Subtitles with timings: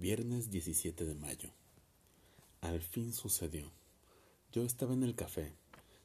[0.00, 1.50] Viernes 17 de mayo.
[2.60, 3.68] Al fin sucedió.
[4.52, 5.52] Yo estaba en el café,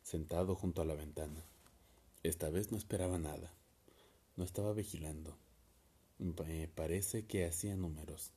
[0.02, 1.46] sentado junto a la ventana.
[2.24, 3.54] Esta vez no esperaba nada.
[4.36, 5.38] No estaba vigilando.
[6.18, 8.32] Me parece que hacía números,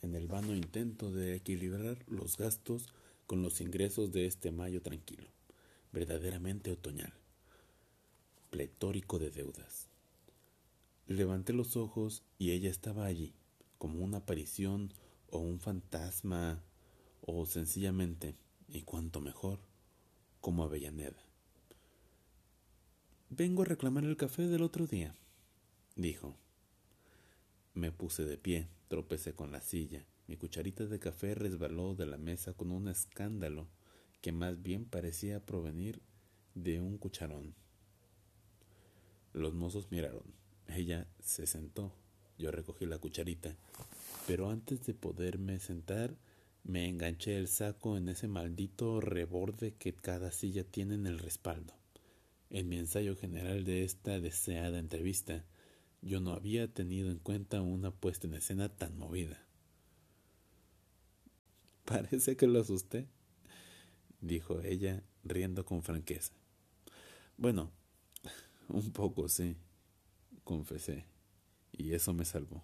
[0.00, 2.86] en el vano intento de equilibrar los gastos
[3.26, 5.28] con los ingresos de este mayo tranquilo,
[5.92, 7.12] verdaderamente otoñal,
[8.48, 9.86] pletórico de deudas.
[11.08, 13.34] Levanté los ojos y ella estaba allí
[13.78, 14.92] como una aparición
[15.30, 16.62] o un fantasma
[17.20, 18.36] o sencillamente,
[18.68, 19.60] y cuanto mejor,
[20.40, 21.24] como Avellaneda.
[23.30, 25.14] Vengo a reclamar el café del otro día,
[25.96, 26.36] dijo.
[27.72, 30.06] Me puse de pie, tropecé con la silla.
[30.28, 33.68] Mi cucharita de café resbaló de la mesa con un escándalo
[34.20, 36.00] que más bien parecía provenir
[36.54, 37.54] de un cucharón.
[39.32, 40.34] Los mozos miraron.
[40.68, 41.92] Ella se sentó
[42.38, 43.56] yo recogí la cucharita,
[44.26, 46.16] pero antes de poderme sentar,
[46.64, 51.74] me enganché el saco en ese maldito reborde que cada silla tiene en el respaldo.
[52.50, 55.44] En mi ensayo general de esta deseada entrevista,
[56.00, 59.42] yo no había tenido en cuenta una puesta en escena tan movida.
[61.84, 63.08] Parece que lo asusté,
[64.20, 66.32] dijo ella, riendo con franqueza.
[67.36, 67.70] Bueno,
[68.68, 69.56] un poco sí,
[70.44, 71.04] confesé
[71.76, 72.62] y eso me salvó.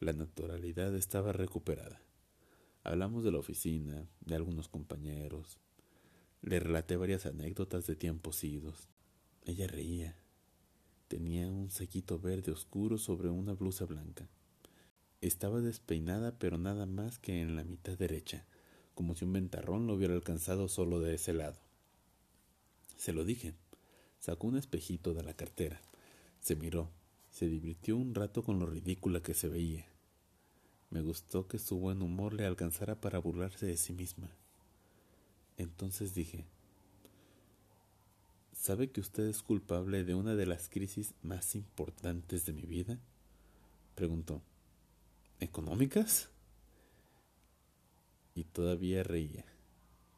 [0.00, 2.00] La naturalidad estaba recuperada.
[2.84, 5.58] Hablamos de la oficina, de algunos compañeros.
[6.40, 8.88] Le relaté varias anécdotas de tiempos idos.
[9.44, 10.16] Ella reía.
[11.08, 14.28] Tenía un saquito verde oscuro sobre una blusa blanca.
[15.20, 18.44] Estaba despeinada, pero nada más que en la mitad derecha,
[18.94, 21.60] como si un ventarrón lo hubiera alcanzado solo de ese lado.
[22.96, 23.54] Se lo dije.
[24.18, 25.80] Sacó un espejito de la cartera.
[26.40, 26.90] Se miró,
[27.32, 29.86] se divirtió un rato con lo ridícula que se veía.
[30.90, 34.28] Me gustó que su buen humor le alcanzara para burlarse de sí misma.
[35.56, 36.44] Entonces dije,
[38.54, 42.98] ¿sabe que usted es culpable de una de las crisis más importantes de mi vida?
[43.94, 44.42] Preguntó.
[45.40, 46.28] ¿Económicas?
[48.34, 49.46] Y todavía reía.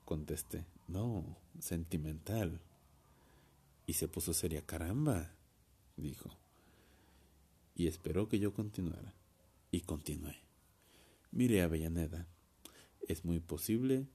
[0.04, 1.24] Contesté, no,
[1.60, 2.60] sentimental.
[3.86, 5.30] Y se puso seria, caramba,
[5.96, 6.36] dijo
[7.74, 9.14] y esperó que yo continuara.
[9.70, 10.36] Y continué.
[11.32, 12.28] Mire, Avellaneda,
[13.08, 14.06] es muy posible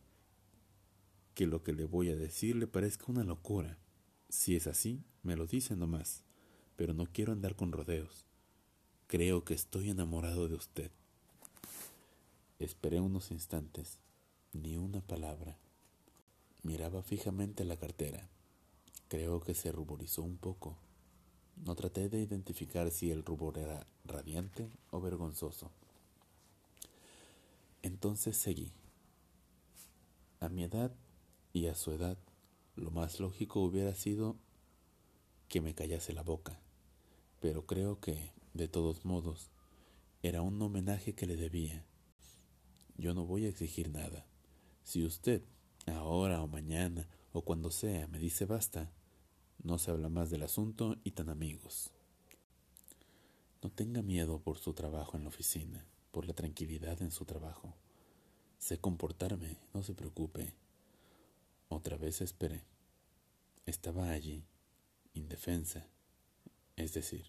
[1.35, 3.77] que lo que le voy a decir le parezca una locura.
[4.29, 6.23] Si es así, me lo dice nomás,
[6.75, 8.25] pero no quiero andar con rodeos.
[9.07, 10.91] Creo que estoy enamorado de usted.
[12.59, 13.99] Esperé unos instantes,
[14.53, 15.57] ni una palabra.
[16.63, 18.29] Miraba fijamente la cartera.
[19.07, 20.77] Creo que se ruborizó un poco
[21.65, 25.71] no traté de identificar si el rubor era radiante o vergonzoso.
[27.81, 28.71] Entonces seguí.
[30.39, 30.91] A mi edad
[31.53, 32.17] y a su edad,
[32.75, 34.37] lo más lógico hubiera sido
[35.47, 36.59] que me callase la boca,
[37.39, 39.49] pero creo que, de todos modos,
[40.21, 41.85] era un homenaje que le debía.
[42.97, 44.25] Yo no voy a exigir nada.
[44.83, 45.43] Si usted,
[45.87, 48.91] ahora o mañana o cuando sea, me dice basta,
[49.63, 51.91] no se habla más del asunto y tan amigos.
[53.61, 57.73] No tenga miedo por su trabajo en la oficina, por la tranquilidad en su trabajo.
[58.57, 60.53] Sé comportarme, no se preocupe.
[61.67, 62.63] Otra vez esperé.
[63.65, 64.43] Estaba allí,
[65.13, 65.85] indefensa,
[66.75, 67.25] es decir,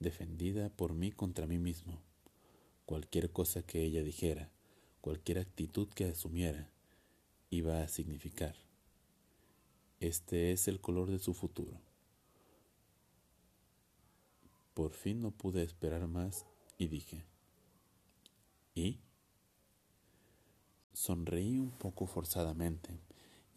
[0.00, 2.00] defendida por mí contra mí mismo.
[2.86, 4.50] Cualquier cosa que ella dijera,
[5.00, 6.70] cualquier actitud que asumiera,
[7.50, 8.65] iba a significar
[10.00, 11.80] este es el color de su futuro.
[14.74, 16.44] Por fin no pude esperar más
[16.76, 17.24] y dije,
[18.74, 19.00] ¿y?
[20.92, 22.98] Sonreí un poco forzadamente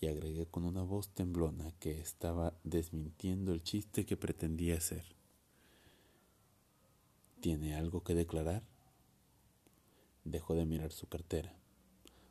[0.01, 5.03] y agregué con una voz temblona que estaba desmintiendo el chiste que pretendía hacer.
[7.41, 8.63] ¿Tiene algo que declarar?
[10.23, 11.53] Dejó de mirar su cartera.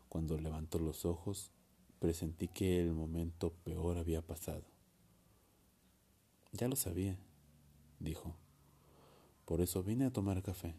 [0.08, 1.50] Cuando levantó los ojos,
[1.98, 4.64] presentí que el momento peor había pasado.
[6.52, 7.16] Ya lo sabía,
[7.98, 8.34] dijo.
[9.44, 10.74] Por eso vine a tomar café.